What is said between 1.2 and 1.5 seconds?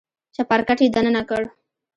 کړ.